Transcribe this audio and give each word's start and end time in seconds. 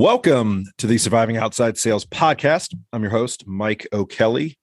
Welcome 0.00 0.64
to 0.78 0.86
the 0.86 0.96
Surviving 0.96 1.36
Outside 1.36 1.76
Sales 1.76 2.06
podcast. 2.06 2.74
I'm 2.90 3.02
your 3.02 3.10
host, 3.10 3.46
Mike 3.46 3.86
O'Kelly. 3.92 4.58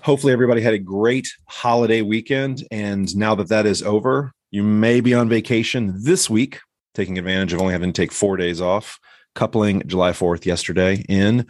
Hopefully, 0.00 0.32
everybody 0.32 0.62
had 0.62 0.72
a 0.72 0.78
great 0.78 1.28
holiday 1.46 2.00
weekend. 2.00 2.66
And 2.70 3.14
now 3.14 3.34
that 3.34 3.50
that 3.50 3.66
is 3.66 3.82
over, 3.82 4.32
you 4.50 4.62
may 4.62 5.02
be 5.02 5.12
on 5.12 5.28
vacation 5.28 5.92
this 6.02 6.30
week, 6.30 6.58
taking 6.94 7.18
advantage 7.18 7.52
of 7.52 7.60
only 7.60 7.74
having 7.74 7.92
to 7.92 8.02
take 8.02 8.12
four 8.12 8.38
days 8.38 8.62
off, 8.62 8.98
coupling 9.34 9.86
July 9.86 10.12
4th 10.12 10.46
yesterday 10.46 11.04
in. 11.06 11.46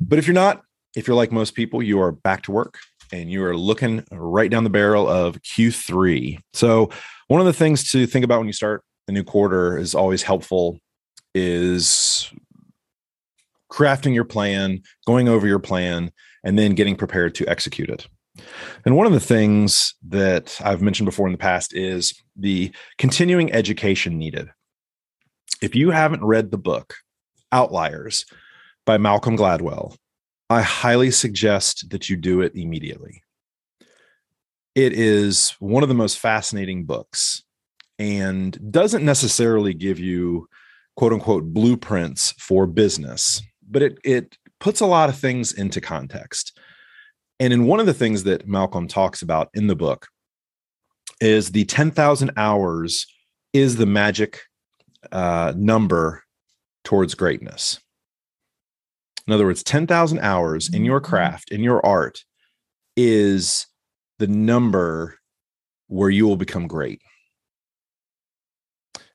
But 0.00 0.18
if 0.18 0.26
you're 0.26 0.34
not, 0.34 0.62
if 0.96 1.06
you're 1.06 1.16
like 1.16 1.30
most 1.30 1.54
people, 1.54 1.80
you 1.80 2.02
are 2.02 2.10
back 2.10 2.42
to 2.42 2.50
work 2.50 2.80
and 3.12 3.30
you 3.30 3.44
are 3.44 3.56
looking 3.56 4.04
right 4.10 4.50
down 4.50 4.64
the 4.64 4.68
barrel 4.68 5.08
of 5.08 5.40
Q3. 5.42 6.40
So, 6.54 6.90
one 7.28 7.38
of 7.38 7.46
the 7.46 7.52
things 7.52 7.92
to 7.92 8.04
think 8.04 8.24
about 8.24 8.38
when 8.38 8.48
you 8.48 8.52
start 8.52 8.82
a 9.06 9.12
new 9.12 9.22
quarter 9.22 9.78
is 9.78 9.94
always 9.94 10.24
helpful 10.24 10.80
is 11.34 12.30
crafting 13.70 14.14
your 14.14 14.24
plan, 14.24 14.82
going 15.06 15.28
over 15.28 15.46
your 15.46 15.58
plan, 15.58 16.12
and 16.44 16.58
then 16.58 16.74
getting 16.74 16.96
prepared 16.96 17.34
to 17.36 17.48
execute 17.48 17.88
it. 17.88 18.06
And 18.84 18.96
one 18.96 19.06
of 19.06 19.12
the 19.12 19.20
things 19.20 19.94
that 20.08 20.58
I've 20.64 20.82
mentioned 20.82 21.06
before 21.06 21.26
in 21.26 21.32
the 21.32 21.38
past 21.38 21.74
is 21.74 22.14
the 22.36 22.72
continuing 22.98 23.52
education 23.52 24.18
needed. 24.18 24.48
If 25.60 25.74
you 25.74 25.90
haven't 25.90 26.24
read 26.24 26.50
the 26.50 26.58
book 26.58 26.94
Outliers 27.52 28.26
by 28.84 28.98
Malcolm 28.98 29.36
Gladwell, 29.36 29.96
I 30.50 30.62
highly 30.62 31.10
suggest 31.10 31.90
that 31.90 32.10
you 32.10 32.16
do 32.16 32.40
it 32.40 32.54
immediately. 32.54 33.22
It 34.74 34.92
is 34.94 35.54
one 35.60 35.82
of 35.82 35.88
the 35.88 35.94
most 35.94 36.18
fascinating 36.18 36.84
books 36.84 37.42
and 37.98 38.72
doesn't 38.72 39.04
necessarily 39.04 39.74
give 39.74 39.98
you 39.98 40.48
quote 40.96 41.12
unquote 41.12 41.44
blueprints 41.44 42.32
for 42.32 42.66
business, 42.66 43.42
but 43.68 43.82
it 43.82 43.98
it 44.04 44.36
puts 44.60 44.80
a 44.80 44.86
lot 44.86 45.08
of 45.08 45.18
things 45.18 45.52
into 45.52 45.80
context. 45.80 46.58
And 47.40 47.52
in 47.52 47.66
one 47.66 47.80
of 47.80 47.86
the 47.86 47.94
things 47.94 48.22
that 48.24 48.46
Malcolm 48.46 48.86
talks 48.86 49.22
about 49.22 49.48
in 49.54 49.66
the 49.66 49.74
book 49.74 50.06
is 51.20 51.50
the 51.50 51.64
10,000 51.64 52.30
hours 52.36 53.06
is 53.52 53.76
the 53.76 53.86
magic 53.86 54.42
uh, 55.10 55.52
number 55.56 56.22
towards 56.84 57.14
greatness. 57.14 57.80
In 59.26 59.32
other 59.32 59.46
words, 59.46 59.62
10,000 59.64 60.18
hours 60.20 60.72
in 60.72 60.84
your 60.84 61.00
craft, 61.00 61.50
in 61.50 61.62
your 61.62 61.84
art, 61.84 62.24
is 62.96 63.66
the 64.18 64.26
number 64.26 65.18
where 65.88 66.10
you 66.10 66.26
will 66.26 66.36
become 66.36 66.66
great 66.66 67.02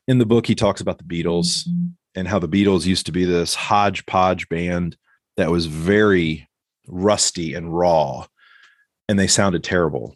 in 0.07 0.17
the 0.17 0.25
book 0.25 0.47
he 0.47 0.55
talks 0.55 0.81
about 0.81 0.97
the 0.97 1.03
Beatles 1.03 1.67
mm-hmm. 1.67 1.87
and 2.15 2.27
how 2.27 2.39
the 2.39 2.49
Beatles 2.49 2.85
used 2.85 3.05
to 3.07 3.11
be 3.11 3.25
this 3.25 3.55
hodgepodge 3.55 4.47
band 4.49 4.97
that 5.35 5.51
was 5.51 5.65
very 5.65 6.47
rusty 6.87 7.53
and 7.53 7.77
raw 7.77 8.25
and 9.09 9.17
they 9.17 9.27
sounded 9.27 9.63
terrible. 9.63 10.15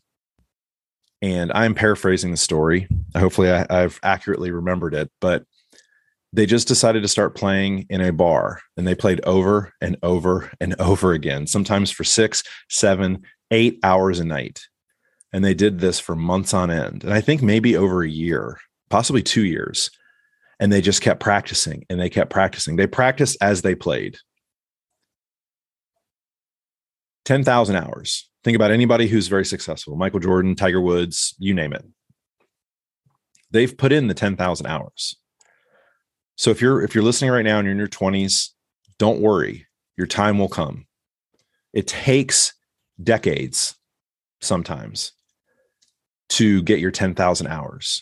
And 1.21 1.51
I'm 1.53 1.75
paraphrasing 1.75 2.31
the 2.31 2.37
story. 2.37 2.87
Hopefully, 3.15 3.51
I, 3.51 3.65
have 3.69 3.99
accurately 4.01 4.51
remembered 4.51 4.93
it, 4.93 5.11
but 5.21 5.45
they 6.33 6.45
just 6.45 6.67
decided 6.67 7.03
to 7.03 7.07
start 7.07 7.35
playing 7.35 7.85
in 7.89 8.01
a 8.01 8.11
bar 8.11 8.61
and 8.75 8.87
they 8.87 8.95
played 8.95 9.21
over 9.25 9.73
and 9.81 9.97
over 10.01 10.51
and 10.59 10.75
over 10.79 11.13
again, 11.13 11.45
sometimes 11.45 11.91
for 11.91 12.03
six, 12.03 12.43
seven, 12.69 13.23
eight 13.51 13.79
hours 13.83 14.19
a 14.19 14.25
night. 14.25 14.61
And 15.33 15.45
they 15.45 15.53
did 15.53 15.79
this 15.79 15.99
for 15.99 16.15
months 16.15 16.53
on 16.53 16.71
end. 16.71 17.03
And 17.03 17.13
I 17.13 17.21
think 17.21 17.41
maybe 17.41 17.77
over 17.77 18.03
a 18.03 18.09
year 18.09 18.57
possibly 18.91 19.23
two 19.23 19.45
years. 19.45 19.89
And 20.59 20.71
they 20.71 20.81
just 20.81 21.01
kept 21.01 21.19
practicing 21.19 21.85
and 21.89 21.99
they 21.99 22.09
kept 22.09 22.29
practicing. 22.29 22.75
They 22.75 22.85
practiced 22.85 23.37
as 23.41 23.63
they 23.63 23.73
played. 23.73 24.17
10,000 27.25 27.75
hours. 27.75 28.29
Think 28.43 28.55
about 28.55 28.71
anybody 28.71 29.07
who's 29.07 29.27
very 29.27 29.45
successful 29.45 29.95
Michael 29.95 30.19
Jordan, 30.19 30.55
Tiger 30.55 30.81
Woods, 30.81 31.35
you 31.39 31.53
name 31.53 31.73
it. 31.73 31.85
They've 33.51 33.75
put 33.75 33.91
in 33.91 34.07
the 34.07 34.13
10,000 34.13 34.65
hours. 34.65 35.17
So 36.37 36.49
if 36.49 36.61
you're 36.61 36.81
if 36.81 36.95
you're 36.95 37.03
listening 37.03 37.31
right 37.31 37.45
now 37.45 37.59
and 37.59 37.65
you're 37.65 37.73
in 37.73 37.77
your 37.77 37.87
20s, 37.87 38.49
don't 38.97 39.21
worry. 39.21 39.67
Your 39.97 40.07
time 40.07 40.39
will 40.39 40.47
come. 40.47 40.85
It 41.73 41.87
takes 41.87 42.53
decades 43.01 43.75
sometimes 44.41 45.11
to 46.29 46.63
get 46.63 46.79
your 46.79 46.91
10,000 46.91 47.47
hours. 47.47 48.01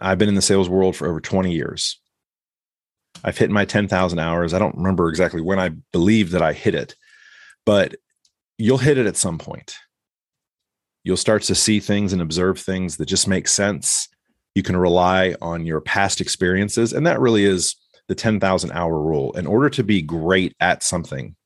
I've 0.00 0.18
been 0.18 0.28
in 0.28 0.34
the 0.34 0.42
sales 0.42 0.68
world 0.68 0.96
for 0.96 1.08
over 1.08 1.20
20 1.20 1.52
years. 1.52 2.00
I've 3.22 3.38
hit 3.38 3.50
my 3.50 3.64
10,000 3.64 4.18
hours. 4.18 4.52
I 4.52 4.58
don't 4.58 4.76
remember 4.76 5.08
exactly 5.08 5.40
when 5.40 5.58
I 5.58 5.70
believe 5.92 6.30
that 6.32 6.42
I 6.42 6.52
hit 6.52 6.74
it, 6.74 6.94
but 7.64 7.94
you'll 8.58 8.78
hit 8.78 8.98
it 8.98 9.06
at 9.06 9.16
some 9.16 9.38
point. 9.38 9.76
You'll 11.04 11.16
start 11.16 11.42
to 11.44 11.54
see 11.54 11.80
things 11.80 12.12
and 12.12 12.20
observe 12.20 12.58
things 12.58 12.96
that 12.96 13.06
just 13.06 13.28
make 13.28 13.46
sense. 13.46 14.08
You 14.54 14.62
can 14.62 14.76
rely 14.76 15.34
on 15.40 15.66
your 15.66 15.80
past 15.80 16.20
experiences. 16.20 16.92
And 16.92 17.06
that 17.06 17.20
really 17.20 17.44
is 17.44 17.76
the 18.08 18.14
10,000 18.14 18.72
hour 18.72 19.00
rule. 19.00 19.32
In 19.32 19.46
order 19.46 19.70
to 19.70 19.84
be 19.84 20.02
great 20.02 20.54
at 20.60 20.82
something, 20.82 21.36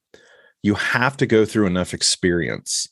you 0.63 0.75
have 0.75 1.17
to 1.19 1.27
go 1.27 1.45
through 1.45 1.67
enough 1.67 1.95
experience. 1.95 2.89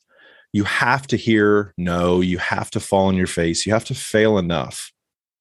You 0.53 0.65
have 0.65 1.07
to 1.09 1.17
hear 1.17 1.75
no, 1.77 2.21
you 2.21 2.39
have 2.39 2.71
to 2.73 2.81
fall 2.81 3.07
on 3.07 3.17
your 3.17 3.27
face, 3.27 3.67
you 3.67 3.73
have 3.73 3.85
to 3.87 3.95
fail 3.95 4.39
enough 4.39 4.93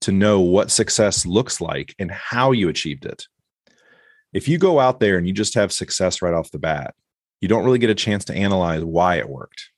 to 0.05 0.11
know 0.11 0.39
what 0.39 0.69
success 0.69 1.25
looks 1.25 1.59
like 1.59 1.95
and 1.97 2.11
how 2.11 2.51
you 2.51 2.69
achieved 2.69 3.07
it. 3.07 3.25
If 4.33 4.47
you 4.47 4.59
go 4.59 4.79
out 4.79 4.99
there 4.99 5.17
and 5.17 5.27
you 5.27 5.33
just 5.33 5.55
have 5.55 5.71
success 5.71 6.21
right 6.21 6.33
off 6.33 6.51
the 6.51 6.59
bat, 6.59 6.93
you 7.41 7.47
don't 7.47 7.65
really 7.65 7.79
get 7.79 7.89
a 7.89 7.95
chance 7.95 8.23
to 8.25 8.35
analyze 8.35 8.83
why 8.83 9.15
it 9.15 9.27
worked. 9.27 9.71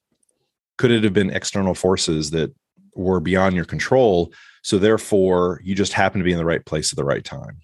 Could 0.78 0.92
it 0.92 1.06
have 1.06 1.14
been 1.14 1.30
external 1.30 1.74
forces 1.74 2.32
that 2.32 2.54
were 2.94 3.22
beyond 3.22 3.56
your 3.56 3.64
control? 3.64 4.34
So, 4.64 4.78
therefore, 4.78 5.62
you 5.64 5.76
just 5.76 5.94
happen 5.94 6.20
to 6.20 6.26
be 6.26 6.34
in 6.34 6.38
the 6.38 6.44
right 6.46 6.66
place 6.66 6.92
at 6.92 6.98
the 6.98 7.06
right 7.06 7.24
time. 7.24 7.62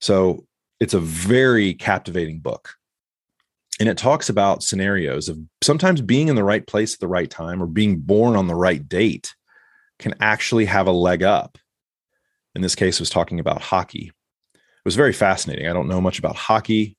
So, 0.00 0.44
it's 0.80 0.94
a 0.94 1.00
very 1.00 1.72
captivating 1.72 2.40
book. 2.40 2.70
And 3.78 3.88
it 3.88 3.96
talks 3.96 4.28
about 4.28 4.64
scenarios 4.64 5.28
of 5.28 5.38
sometimes 5.62 6.00
being 6.00 6.26
in 6.26 6.34
the 6.34 6.42
right 6.42 6.66
place 6.66 6.94
at 6.94 7.00
the 7.00 7.06
right 7.06 7.30
time 7.30 7.62
or 7.62 7.66
being 7.66 7.98
born 7.98 8.34
on 8.34 8.48
the 8.48 8.56
right 8.56 8.86
date 8.88 9.32
can 9.98 10.14
actually 10.20 10.66
have 10.66 10.86
a 10.86 10.92
leg 10.92 11.22
up. 11.22 11.58
In 12.54 12.62
this 12.62 12.74
case, 12.74 13.00
was 13.00 13.10
talking 13.10 13.38
about 13.38 13.60
hockey. 13.60 14.12
It 14.54 14.84
was 14.84 14.96
very 14.96 15.12
fascinating. 15.12 15.66
I 15.66 15.72
don't 15.72 15.88
know 15.88 16.00
much 16.00 16.18
about 16.18 16.36
hockey, 16.36 16.96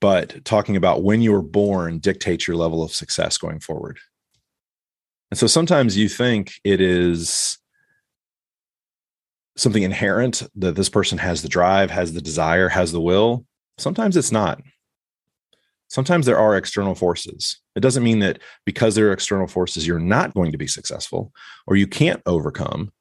but 0.00 0.44
talking 0.44 0.76
about 0.76 1.04
when 1.04 1.22
you 1.22 1.32
were 1.32 1.42
born 1.42 1.98
dictates 1.98 2.48
your 2.48 2.56
level 2.56 2.82
of 2.82 2.92
success 2.92 3.38
going 3.38 3.60
forward. 3.60 3.98
And 5.30 5.38
so 5.38 5.46
sometimes 5.46 5.96
you 5.96 6.08
think 6.08 6.52
it 6.64 6.80
is 6.80 7.58
something 9.56 9.82
inherent 9.82 10.42
that 10.56 10.74
this 10.74 10.88
person 10.88 11.18
has 11.18 11.42
the 11.42 11.48
drive, 11.48 11.90
has 11.90 12.12
the 12.12 12.20
desire, 12.20 12.68
has 12.68 12.92
the 12.92 13.00
will. 13.00 13.46
Sometimes 13.78 14.16
it's 14.16 14.32
not 14.32 14.60
sometimes 15.92 16.24
there 16.24 16.38
are 16.38 16.56
external 16.56 16.94
forces. 16.94 17.60
It 17.76 17.80
doesn't 17.80 18.02
mean 18.02 18.20
that 18.20 18.38
because 18.64 18.94
there 18.94 19.08
are 19.08 19.12
external 19.12 19.46
forces, 19.46 19.86
you're 19.86 19.98
not 19.98 20.32
going 20.32 20.50
to 20.52 20.58
be 20.58 20.66
successful 20.66 21.32
or 21.66 21.76
you 21.76 21.86
can't 21.86 22.22
overcome. 22.24 22.92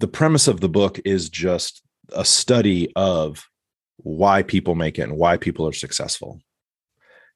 The 0.00 0.08
premise 0.08 0.48
of 0.48 0.60
the 0.60 0.68
book 0.68 1.00
is 1.04 1.28
just 1.28 1.82
a 2.12 2.24
study 2.24 2.92
of 2.96 3.46
why 3.98 4.42
people 4.42 4.74
make 4.74 4.98
it 4.98 5.02
and 5.02 5.16
why 5.16 5.36
people 5.36 5.68
are 5.68 5.72
successful. 5.72 6.40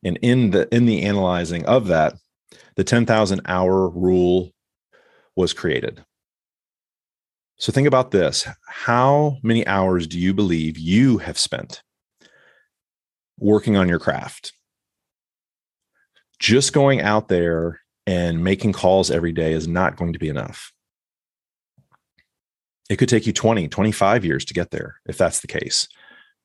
And 0.04 0.18
in 0.20 0.50
the 0.50 0.72
in 0.74 0.86
the 0.86 1.02
analyzing 1.02 1.64
of 1.66 1.86
that, 1.86 2.14
the 2.74 2.82
10,000 2.82 3.42
hour 3.46 3.88
rule 3.88 4.50
was 5.36 5.52
created. 5.52 6.04
So 7.58 7.72
think 7.72 7.86
about 7.86 8.10
this. 8.10 8.44
How 8.66 9.38
many 9.44 9.64
hours 9.68 10.08
do 10.08 10.18
you 10.18 10.34
believe 10.34 10.76
you 10.78 11.18
have 11.18 11.38
spent 11.38 11.80
working 13.42 13.76
on 13.76 13.88
your 13.88 13.98
craft. 13.98 14.52
Just 16.38 16.72
going 16.72 17.00
out 17.00 17.28
there 17.28 17.80
and 18.06 18.42
making 18.42 18.72
calls 18.72 19.10
every 19.10 19.32
day 19.32 19.52
is 19.52 19.68
not 19.68 19.96
going 19.96 20.12
to 20.12 20.18
be 20.18 20.28
enough. 20.28 20.72
It 22.88 22.96
could 22.96 23.08
take 23.08 23.26
you 23.26 23.32
20, 23.32 23.68
25 23.68 24.24
years 24.24 24.44
to 24.46 24.54
get 24.54 24.70
there 24.70 24.96
if 25.06 25.16
that's 25.16 25.40
the 25.40 25.46
case. 25.46 25.88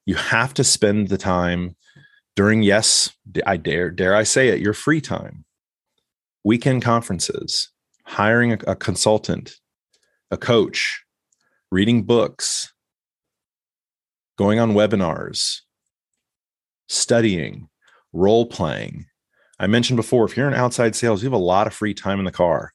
You 0.05 0.15
have 0.15 0.53
to 0.55 0.63
spend 0.63 1.09
the 1.09 1.17
time 1.17 1.75
during, 2.35 2.61
yes, 2.61 3.11
I 3.45 3.57
dare, 3.57 3.89
dare 3.89 4.15
I 4.15 4.23
say 4.23 4.49
it, 4.49 4.61
your 4.61 4.73
free 4.73 5.01
time, 5.01 5.45
weekend 6.43 6.83
conferences, 6.83 7.69
hiring 8.05 8.53
a, 8.53 8.57
a 8.67 8.75
consultant, 8.75 9.55
a 10.31 10.37
coach, 10.37 11.03
reading 11.71 12.03
books, 12.03 12.71
going 14.37 14.59
on 14.59 14.73
webinars, 14.73 15.61
studying, 16.87 17.69
role 18.13 18.45
playing. 18.45 19.05
I 19.59 19.67
mentioned 19.67 19.97
before, 19.97 20.25
if 20.25 20.37
you're 20.37 20.47
in 20.47 20.53
outside 20.53 20.95
sales, 20.95 21.21
you 21.21 21.27
have 21.27 21.33
a 21.33 21.43
lot 21.43 21.67
of 21.67 21.73
free 21.73 21.93
time 21.93 22.19
in 22.19 22.25
the 22.25 22.31
car. 22.31 22.73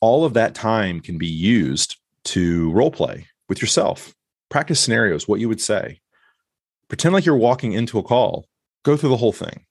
All 0.00 0.24
of 0.24 0.34
that 0.34 0.54
time 0.54 1.00
can 1.00 1.18
be 1.18 1.26
used 1.26 1.96
to 2.24 2.70
role 2.72 2.90
play 2.90 3.26
with 3.48 3.60
yourself, 3.60 4.14
practice 4.48 4.80
scenarios, 4.80 5.28
what 5.28 5.40
you 5.40 5.48
would 5.48 5.60
say. 5.60 6.00
Pretend 6.88 7.14
like 7.14 7.24
you're 7.24 7.36
walking 7.36 7.72
into 7.72 7.98
a 7.98 8.02
call, 8.02 8.46
go 8.82 8.96
through 8.96 9.10
the 9.10 9.16
whole 9.16 9.32
thing, 9.32 9.64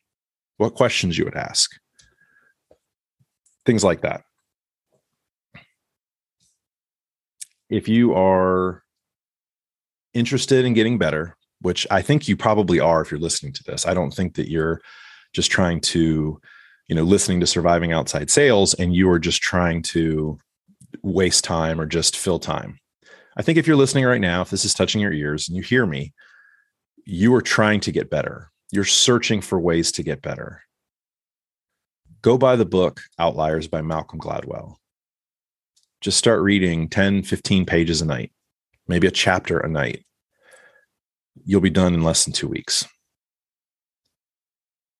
what 0.57 0.75
questions 0.75 1.17
you 1.17 1.25
would 1.25 1.35
ask, 1.35 1.71
things 3.65 3.83
like 3.83 4.01
that. 4.01 4.23
If 7.69 7.87
you 7.87 8.13
are 8.13 8.83
interested 10.13 10.65
in 10.65 10.73
getting 10.73 10.97
better, 10.97 11.37
which 11.61 11.87
I 11.91 12.01
think 12.01 12.27
you 12.27 12.35
probably 12.35 12.79
are 12.79 13.01
if 13.01 13.11
you're 13.11 13.19
listening 13.19 13.53
to 13.53 13.63
this, 13.63 13.85
I 13.85 13.93
don't 13.93 14.11
think 14.11 14.35
that 14.35 14.49
you're 14.49 14.81
just 15.33 15.51
trying 15.51 15.79
to, 15.81 16.39
you 16.87 16.95
know, 16.95 17.03
listening 17.03 17.39
to 17.39 17.47
surviving 17.47 17.93
outside 17.93 18.29
sales 18.29 18.73
and 18.73 18.95
you 18.95 19.09
are 19.09 19.19
just 19.19 19.41
trying 19.41 19.81
to 19.83 20.37
waste 21.03 21.43
time 21.43 21.79
or 21.79 21.85
just 21.85 22.17
fill 22.17 22.39
time. 22.39 22.79
I 23.37 23.41
think 23.41 23.57
if 23.57 23.65
you're 23.65 23.77
listening 23.77 24.05
right 24.05 24.19
now, 24.19 24.41
if 24.41 24.49
this 24.49 24.65
is 24.65 24.73
touching 24.73 25.01
your 25.01 25.13
ears 25.13 25.47
and 25.47 25.55
you 25.55 25.63
hear 25.63 25.85
me, 25.85 26.13
you 27.05 27.33
are 27.35 27.41
trying 27.41 27.79
to 27.81 27.91
get 27.91 28.09
better. 28.09 28.51
You're 28.71 28.83
searching 28.83 29.41
for 29.41 29.59
ways 29.59 29.91
to 29.93 30.03
get 30.03 30.21
better. 30.21 30.61
Go 32.21 32.37
buy 32.37 32.55
the 32.55 32.65
book 32.65 33.01
Outliers 33.17 33.67
by 33.67 33.81
Malcolm 33.81 34.19
Gladwell. 34.19 34.75
Just 36.01 36.17
start 36.17 36.41
reading 36.41 36.89
10, 36.89 37.23
15 37.23 37.65
pages 37.65 38.01
a 38.01 38.05
night, 38.05 38.31
maybe 38.87 39.07
a 39.07 39.11
chapter 39.11 39.59
a 39.59 39.69
night. 39.69 40.05
You'll 41.45 41.61
be 41.61 41.69
done 41.69 41.93
in 41.93 42.03
less 42.03 42.25
than 42.25 42.33
two 42.33 42.47
weeks. 42.47 42.85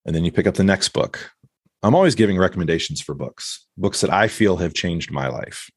And 0.05 0.15
then 0.15 0.25
you 0.25 0.31
pick 0.31 0.47
up 0.47 0.55
the 0.55 0.63
next 0.63 0.89
book. 0.89 1.31
I'm 1.83 1.95
always 1.95 2.15
giving 2.15 2.37
recommendations 2.37 3.01
for 3.01 3.15
books, 3.15 3.65
books 3.77 4.01
that 4.01 4.11
I 4.11 4.27
feel 4.27 4.57
have 4.57 4.73
changed 4.73 5.11
my 5.11 5.27
life. 5.27 5.69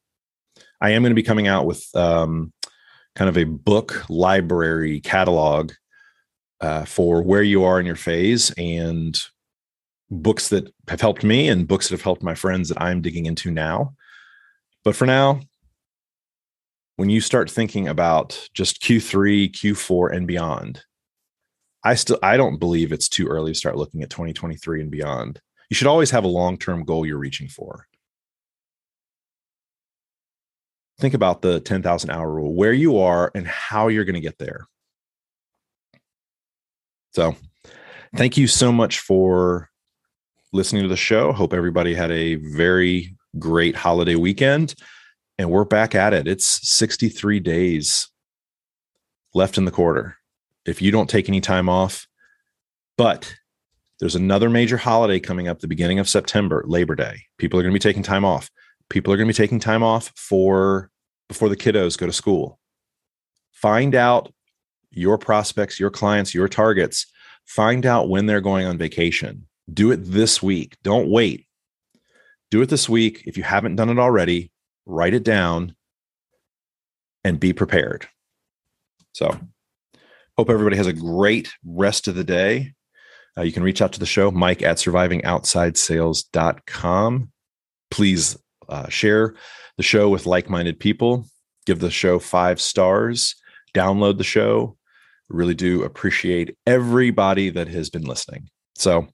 I 0.81 0.91
am 0.91 1.01
going 1.01 1.11
to 1.11 1.15
be 1.15 1.23
coming 1.23 1.47
out 1.47 1.65
with 1.65 1.83
um, 1.95 2.53
kind 3.15 3.29
of 3.29 3.37
a 3.37 3.43
book 3.45 4.03
library 4.09 4.99
catalog 4.99 5.71
uh, 6.61 6.85
for 6.85 7.23
where 7.23 7.41
you 7.41 7.63
are 7.63 7.79
in 7.79 7.85
your 7.85 7.95
phase 7.95 8.51
and 8.57 9.19
books 10.11 10.49
that 10.49 10.71
have 10.87 11.01
helped 11.01 11.23
me 11.23 11.47
and 11.49 11.67
books 11.67 11.87
that 11.87 11.93
have 11.93 12.03
helped 12.03 12.23
my 12.23 12.35
friends 12.35 12.69
that 12.69 12.81
I'm 12.81 13.01
digging 13.01 13.25
into 13.25 13.51
now. 13.51 13.95
But 14.83 14.95
for 14.95 15.05
now, 15.05 15.41
when 16.95 17.09
you 17.09 17.21
start 17.21 17.49
thinking 17.49 17.87
about 17.87 18.49
just 18.53 18.81
Q3, 18.81 19.51
Q4, 19.51 20.15
and 20.15 20.27
beyond, 20.27 20.83
I 21.83 21.95
still 21.95 22.19
I 22.23 22.37
don't 22.37 22.59
believe 22.59 22.91
it's 22.91 23.09
too 23.09 23.27
early 23.27 23.51
to 23.51 23.57
start 23.57 23.77
looking 23.77 24.01
at 24.01 24.09
2023 24.09 24.81
and 24.81 24.91
beyond. 24.91 25.41
You 25.69 25.75
should 25.75 25.87
always 25.87 26.11
have 26.11 26.23
a 26.23 26.27
long-term 26.27 26.85
goal 26.85 27.05
you're 27.05 27.17
reaching 27.17 27.47
for. 27.47 27.87
think 30.99 31.13
about 31.13 31.41
the 31.41 31.59
10,000 31.59 32.09
hour 32.09 32.31
rule, 32.31 32.53
where 32.53 32.73
you 32.73 32.99
are 32.99 33.31
and 33.35 33.47
how 33.47 33.87
you're 33.87 34.05
going 34.05 34.15
to 34.15 34.21
get 34.21 34.37
there. 34.37 34.67
So, 37.11 37.35
thank 38.15 38.37
you 38.37 38.47
so 38.47 38.71
much 38.71 38.99
for 38.99 39.69
listening 40.53 40.83
to 40.83 40.89
the 40.89 40.97
show. 40.97 41.31
Hope 41.31 41.53
everybody 41.53 41.93
had 41.93 42.11
a 42.11 42.35
very 42.35 43.15
great 43.37 43.75
holiday 43.75 44.15
weekend. 44.15 44.75
And 45.37 45.51
we're 45.51 45.65
back 45.65 45.95
at 45.95 46.13
it. 46.13 46.27
It's 46.27 46.45
63 46.69 47.39
days 47.41 48.07
left 49.33 49.57
in 49.57 49.65
the 49.65 49.71
quarter. 49.71 50.17
If 50.65 50.81
you 50.81 50.91
don't 50.91 51.09
take 51.09 51.27
any 51.27 51.41
time 51.41 51.67
off, 51.67 52.07
but 52.97 53.35
there's 53.99 54.15
another 54.15 54.49
major 54.49 54.77
holiday 54.77 55.19
coming 55.19 55.47
up 55.47 55.59
the 55.59 55.67
beginning 55.67 55.99
of 55.99 56.07
September, 56.07 56.63
Labor 56.67 56.95
Day. 56.95 57.23
People 57.37 57.59
are 57.59 57.63
going 57.63 57.73
to 57.73 57.79
be 57.79 57.79
taking 57.79 58.03
time 58.03 58.23
off. 58.23 58.49
People 58.89 59.11
are 59.11 59.17
going 59.17 59.27
to 59.27 59.33
be 59.33 59.45
taking 59.45 59.59
time 59.59 59.83
off 59.83 60.11
for 60.15 60.89
before 61.27 61.49
the 61.49 61.57
kiddos 61.57 61.97
go 61.97 62.05
to 62.05 62.13
school. 62.13 62.59
Find 63.51 63.93
out 63.95 64.31
your 64.91 65.17
prospects 65.17 65.79
your 65.79 65.89
clients 65.89 66.33
your 66.33 66.47
targets. 66.47 67.07
Find 67.45 67.85
out 67.85 68.09
when 68.09 68.25
they're 68.25 68.41
going 68.41 68.65
on 68.65 68.77
vacation. 68.77 69.47
Do 69.71 69.91
it 69.91 69.97
this 69.97 70.41
week. 70.41 70.77
Don't 70.83 71.09
wait. 71.09 71.45
Do 72.51 72.61
it 72.61 72.69
this 72.69 72.87
week 72.87 73.23
if 73.25 73.37
you 73.37 73.43
haven't 73.43 73.75
done 73.75 73.89
it 73.89 73.99
already 73.99 74.51
write 74.85 75.13
it 75.13 75.23
down 75.23 75.75
and 77.23 77.39
be 77.39 77.53
prepared 77.53 78.07
so 79.13 79.39
hope 80.37 80.49
everybody 80.49 80.75
has 80.77 80.87
a 80.87 80.93
great 80.93 81.53
rest 81.63 82.07
of 82.07 82.15
the 82.15 82.23
day 82.23 82.73
uh, 83.37 83.41
you 83.41 83.51
can 83.51 83.63
reach 83.63 83.81
out 83.81 83.91
to 83.93 83.99
the 83.99 84.05
show 84.05 84.31
mike 84.31 84.61
at 84.61 84.77
survivingoutsidesales.com 84.77 87.31
please 87.91 88.37
uh, 88.69 88.87
share 88.89 89.35
the 89.77 89.83
show 89.83 90.09
with 90.09 90.25
like 90.25 90.49
minded 90.49 90.79
people, 90.79 91.25
give 91.65 91.79
the 91.79 91.91
show 91.91 92.19
five 92.19 92.61
stars, 92.61 93.35
download 93.73 94.17
the 94.17 94.23
show. 94.23 94.77
Really 95.29 95.55
do 95.55 95.83
appreciate 95.83 96.55
everybody 96.67 97.49
that 97.49 97.67
has 97.67 97.89
been 97.89 98.03
listening. 98.03 98.49
So, 98.75 99.07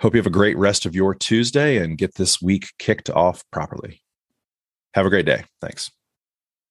hope 0.00 0.14
you 0.14 0.18
have 0.18 0.26
a 0.26 0.30
great 0.30 0.58
rest 0.58 0.84
of 0.84 0.96
your 0.96 1.14
Tuesday 1.14 1.76
and 1.76 1.96
get 1.96 2.16
this 2.16 2.42
week 2.42 2.66
kicked 2.78 3.08
off 3.08 3.44
properly. 3.52 4.01
Have 4.94 5.06
a 5.06 5.10
great 5.10 5.26
day. 5.26 5.44
Thanks. 5.60 5.90